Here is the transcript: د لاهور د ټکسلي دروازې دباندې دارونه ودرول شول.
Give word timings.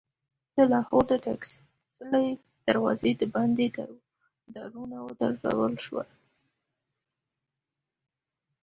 د 0.55 0.57
لاهور 0.71 1.03
د 1.09 1.11
ټکسلي 1.25 2.27
دروازې 2.67 3.09
دباندې 3.21 3.67
دارونه 4.55 4.95
ودرول 5.07 5.73
شول. 5.85 6.09